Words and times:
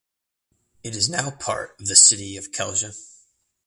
It 0.83 0.95
is 0.95 1.11
now 1.11 1.29
part 1.29 1.79
of 1.79 1.85
the 1.85 1.95
city 1.95 2.35
of 2.35 2.51
Celje. 2.51 2.97